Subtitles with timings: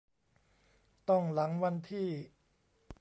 [1.09, 2.09] ต้องหลังวันที่